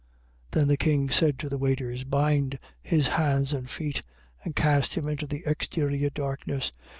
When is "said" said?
1.11-1.37